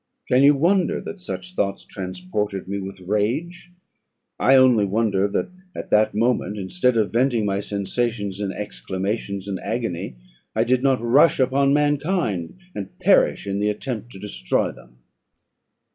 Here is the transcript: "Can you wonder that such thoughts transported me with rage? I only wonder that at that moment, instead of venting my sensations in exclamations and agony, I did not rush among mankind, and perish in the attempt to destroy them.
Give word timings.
"Can 0.27 0.41
you 0.41 0.55
wonder 0.55 0.99
that 0.99 1.21
such 1.21 1.53
thoughts 1.53 1.85
transported 1.85 2.67
me 2.67 2.79
with 2.79 3.01
rage? 3.01 3.71
I 4.39 4.55
only 4.55 4.83
wonder 4.83 5.27
that 5.27 5.51
at 5.75 5.91
that 5.91 6.15
moment, 6.15 6.57
instead 6.57 6.97
of 6.97 7.11
venting 7.13 7.45
my 7.45 7.59
sensations 7.59 8.41
in 8.41 8.51
exclamations 8.51 9.47
and 9.47 9.59
agony, 9.59 10.15
I 10.55 10.63
did 10.63 10.81
not 10.81 11.01
rush 11.01 11.39
among 11.39 11.73
mankind, 11.75 12.57
and 12.73 12.97
perish 12.97 13.45
in 13.45 13.59
the 13.59 13.69
attempt 13.69 14.11
to 14.13 14.19
destroy 14.19 14.71
them. 14.71 14.97